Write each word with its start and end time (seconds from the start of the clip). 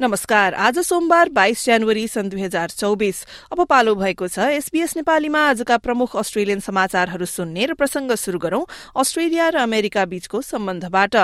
नमस्कार। 0.00 0.54
आज 0.54 0.78
सोमबार 0.78 1.28
बाइस 1.28 1.64
जनवरी 1.66 2.06
सन् 2.08 2.28
दुई 2.30 2.40
हजार 2.40 2.68
चौबिस। 2.70 3.16
अब 3.52 3.64
पालो 3.68 3.94
भएको 3.94 4.28
छ 4.28 4.48
एसबीएस 4.50 4.96
नेपालीमा। 4.96 5.40
आजका 5.48 5.76
प्रमुख 5.76 6.16
अस्ट्रेलियन 6.16 6.60
समाचारहरू 6.60 7.26
सुन्ने 7.26 7.66
र 7.66 7.74
प्रसंग 7.76 8.12
शुरू 8.16 8.38
गरौं 8.40 8.64
अस्ट्रेलिया 8.96 9.48
र 9.48 9.56
अमेरिका 9.60 10.04
बीचको 10.08 10.40
सम्बन्धबाट। 10.40 11.16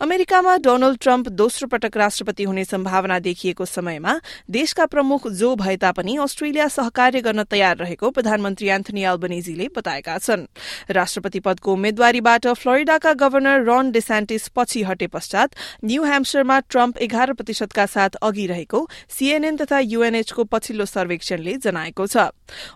अमेरिकामा 0.00 0.56
डोनाल्ड 0.56 0.98
ट्रम्प 0.98 1.28
दोस्रो 1.36 1.68
पटक 1.68 1.96
राष्ट्रपति 1.96 2.44
हुने 2.44 2.64
सम्भावना 2.64 3.18
देखिएको 3.20 3.64
समयमा 3.66 4.14
देशका 4.48 4.86
प्रमुख 4.86 5.28
जो 5.28 5.54
भए 5.56 5.76
तापनि 5.84 6.16
अस्ट्रेलिया 6.16 6.68
सहकार्य 6.70 7.20
गर्न 7.20 7.44
तयार 7.44 7.76
रहेको 7.76 8.10
प्रधानमन्त्री 8.10 8.68
एन्थनी 8.70 9.04
अल्बनेजीले 9.04 9.68
बताएका 9.76 10.16
छन्। 10.18 10.48
राष्ट्रपति 10.90 11.40
पदको 11.44 11.72
उम्मेद्वारीबाट 11.72 12.48
फ्लोरिडाका 12.56 13.12
गवर्नर 13.20 13.68
रन 13.68 13.92
डेसान्टिस 13.92 14.48
पछि 14.56 14.82
हटे 14.82 15.12
पश्चात 15.12 15.54
न्यू 15.84 16.04
ह्याम्सरमा 16.04 16.60
ट्रम्प 16.72 16.98
एघार 17.04 17.32
प्रतिशतका 17.34 17.86
साथ 17.86 18.12
अघि 18.22 18.46
रहेको 18.46 18.88
सीएनएन 19.08 19.56
तथा 19.56 19.78
यूएनएचको 19.78 20.44
पछिल्लो 20.44 20.84
सर्वेक्षणले 20.84 21.56
जनाएको 21.58 22.06
छ। 22.06 22.16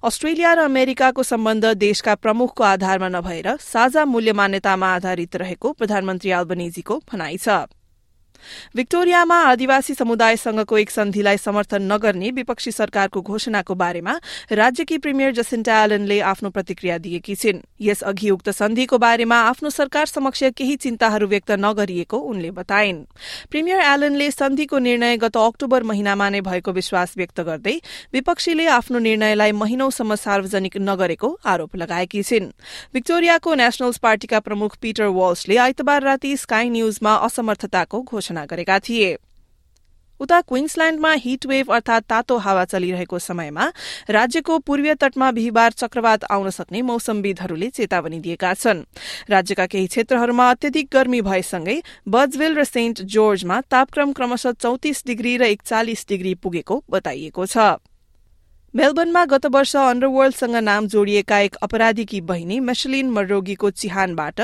अस्ट्रेलिया 0.05 0.53
र 0.55 0.59
अमेरिकाको 0.65 1.23
सम्बन्ध 1.23 1.65
देशका 1.79 2.15
प्रमुखको 2.15 2.65
आधारमा 2.65 3.09
नभएर 3.09 3.57
साझा 3.61 4.05
मूल्य 4.05 4.33
मान्यतामा 4.33 4.95
आधारित 4.95 5.37
रहेको 5.37 5.73
प्रधानमन्त्री 5.73 6.31
अल्बनेजीको 6.31 7.03
भनाइ 7.13 7.37
छ। 7.37 7.49
विक्टोरियामा 8.77 9.37
आदिवासी 9.45 9.95
समुदायसँगको 9.95 10.79
एक 10.79 10.91
सन्धिलाई 10.91 11.37
समर्थन 11.37 11.83
नगर्ने 11.93 12.31
विपक्षी 12.31 12.73
सरकारको 12.73 13.21
घोषणाको 13.23 13.75
बारेमा 13.75 14.19
राज्यकी 14.53 14.99
प्रिमियर 14.99 15.33
जसिन्टा 15.33 15.83
एलनले 15.85 16.21
आफ्नो 16.21 16.51
प्रतिक्रिया 16.51 16.99
दिएकी 16.99 17.35
छिन्। 17.35 17.61
यसअघि 17.81 18.31
उक्त 18.31 18.51
सन्धिको 18.51 18.99
बारेमा 18.99 19.37
आफ्नो 19.45 19.71
सरकार 19.71 20.07
समक्ष 20.07 20.43
केही 20.57 20.77
चिन्ताहरू 20.77 21.27
व्यक्त 21.27 21.51
नगरिएको 21.59 22.19
उनले 22.19 22.51
बताइन्। 22.51 23.05
प्रिमियर 23.51 23.81
एलनले 23.83 24.31
सन्धिको 24.31 24.79
निर्णय 24.79 25.17
गत 25.17 25.37
अक्टोबर 25.37 25.83
महिनामा 25.83 26.29
नै 26.29 26.41
भएको 26.41 26.73
विश्वास 26.73 27.15
व्यक्त 27.17 27.41
गर्दै 27.41 27.77
विपक्षीले 28.13 28.67
आफ्नो 28.69 28.99
निर्णयलाई 28.99 29.53
महिनौसम्म 29.53 30.15
सार्वजनिक 30.17 30.77
नगरेको 30.79 31.29
आरोप 31.45 31.77
लगाएकी 31.77 32.23
छिन्। 32.23 32.53
विक्टोरियाको 32.95 33.55
नेशनल्स 33.55 33.99
पार्टीका 33.99 34.41
प्रमुख 34.41 34.77
पीटर 34.83 35.07
वाल्सले 35.13 35.57
आइतबार 35.57 36.03
राति 36.03 36.37
स्काई 36.37 36.69
न्यूजमा 36.69 37.15
असमर्थताको 37.27 38.03
घोषणा 38.03 38.28
घोषणा 38.29 38.45
गरेका 38.45 38.79
थिए। 38.79 39.17
उता 40.21 40.41
क्वीन्सल्याण्डमा 40.41 41.13
हिट 41.15 41.47
वेभ 41.47 41.71
अर्थात 41.73 42.03
तातो 42.11 42.37
हावा 42.37 42.65
चलिरहेको 42.65 43.19
समयमा 43.19 43.67
राज्यको 44.11 44.59
पूर्वीय 44.67 44.95
तटमा 45.01 45.31
बिहिबार 45.31 45.73
चक्रवात 45.73 46.25
आउन 46.27 46.51
सक्ने 46.51 46.83
मौसमविदहरूले 46.83 47.69
चेतावनी 47.71 48.19
दिएका 48.19 48.53
छन्। 48.55 48.83
राज्यका 49.31 49.67
केही 49.67 49.87
क्षेत्रहरूमा 49.87 50.51
अत्यधिक 50.51 50.89
गर्मी 50.93 51.21
भएसँगै 51.23 51.81
बजवेल 52.09 52.59
र 52.59 52.65
सेन्ट 52.67 53.03
जोर्जमा 53.07 53.61
तापक्रम 53.71 54.13
क्रमशः 54.13 54.59
चौतिस 54.59 55.07
डिग्री 55.07 55.37
र 55.39 55.55
एकचालिस 55.55 56.07
डिग्री 56.09 56.35
पुगेको 56.43 56.83
बताइएको 56.91 57.47
छ। 57.47 57.79
मेलबर्नमा 58.75 59.25
गत 59.25 59.47
वर्ष 59.47 59.75
अन्डरवर्ल्डसँग 59.77 60.57
नाम 60.57 60.87
जोडिएका 60.87 61.39
एक 61.41 61.55
अपराधीकी 61.63 62.21
बहिनी 62.21 62.59
मेशलिन 62.61 63.11
मर्रोगीको 63.11 63.71
चिहानबाट 63.73 64.41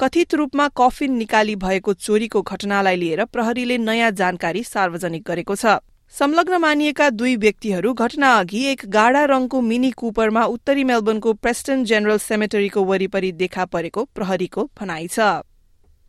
कथित 0.00 0.34
रूपमा 0.34 0.66
कफिन 0.76 1.12
निकाली 1.16 1.54
भएको 1.56 1.92
चोरीको 1.94 2.42
घटनालाई 2.42 2.96
लिएर 2.96 3.24
प्रहरीले 3.26 3.78
नयाँ 3.78 4.10
जानकारी 4.12 4.62
सार्वजनिक 4.64 5.22
गरेको 5.26 5.54
छ। 5.54 5.78
संलग्न 6.14 6.56
मानिएका 6.58 7.10
दुई 7.12 7.36
व्यक्तिहरू 7.38 7.92
घटना 7.94 8.34
अघि 8.34 8.64
एक 8.66 8.82
गाढ़ा 8.90 9.24
रंगको 9.30 9.60
मिनी 9.62 9.90
कुपरमा 9.94 10.44
उत्तरी 10.48 10.84
मेलबर्नको 10.84 11.32
प्रेस्टन 11.34 11.84
जेनरल 11.84 12.18
सेमेटरीको 12.20 12.84
वरिपरि 12.84 13.32
देखा 13.38 13.64
परेको 13.66 14.04
प्रहरीको 14.14 14.70
भनाइ 14.80 15.06
छ। 15.08 15.47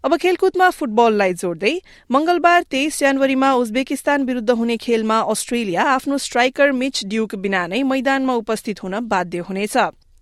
अब 0.04 0.16
खेलकुदमा 0.18 0.70
फुटबललाई 0.72 1.34
जोड्दै 1.34 1.72
मंगलबार 2.12 2.62
तेइस 2.72 3.00
जनवरीमा 3.00 3.50
उज्बेकिस्तान 3.54 4.24
विरूद्ध 4.26 4.50
हुने 4.60 4.78
खेलमा 4.84 5.18
अस्ट्रेलिया 5.32 5.84
आफ्नो 5.94 6.18
स्ट्राइकर 6.26 6.72
मिच 6.74 7.06
ड्यूक 7.06 7.36
बिना 7.38 7.66
नै 7.68 7.82
मैदानमा 7.90 8.36
उपस्थित 8.42 8.84
हुन 8.84 9.00
बाध्य 9.08 9.40
हुनेछ। 9.48 9.76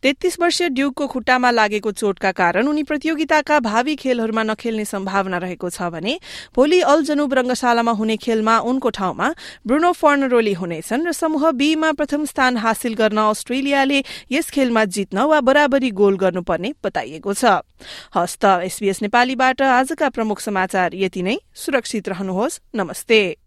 तेत्तीस 0.03 0.39
वर्षीय 0.39 0.69
ड्यूकको 0.69 1.05
खुट्टामा 1.07 1.49
लागेको 1.51 1.91
चोटका 1.91 2.31
कारण 2.31 2.67
उनी 2.67 2.83
प्रतियोगिताका 2.83 3.59
भावी 3.59 3.95
खेलहरूमा 3.95 4.43
नखेल्ने 4.43 4.85
सम्भावना 4.85 5.37
रहेको 5.37 5.69
छ 5.69 5.89
भने 5.89 6.13
भोलि 6.55 6.81
अल 6.85 7.03
जनुब 7.03 7.33
रंगशालामा 7.33 7.91
हुने 7.91 8.17
खेलमा 8.17 8.57
उनको 8.63 8.89
ठाउँमा 8.89 9.27
ब्रुनो 9.65 9.91
फर्नरोली 9.93 10.53
हुनेछन् 10.53 11.07
र 11.07 11.11
समूह 11.13 11.51
बीमा 11.57 11.91
प्रथम 11.97 12.25
स्थान 12.25 12.57
हासिल 12.57 12.93
गर्न 12.93 13.17
अस्ट्रेलियाले 13.25 14.03
यस 14.31 14.49
खेलमा 14.51 14.85
जित्न 14.91 15.25
वा 15.25 15.41
बराबरी 15.41 15.91
गोल 15.91 16.17
गर्नुपर्ने 16.17 16.73
बताइएको 16.83 17.33
छ। 17.33 17.65
हस्त 18.15 18.45
एसबीएस 18.45 19.01
नेपालीबाट 19.01 19.61
आजका 19.61 20.09
प्रमुख 20.09 20.39
समाचार 20.39 20.95
यति 20.95 21.21
नै। 21.21 21.37
सुरक्षित 21.55 22.09
रहनुहोस्। 22.09 22.61
नमस्ते। 22.75 23.46